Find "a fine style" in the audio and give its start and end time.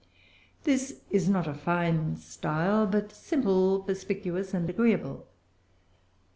1.47-2.87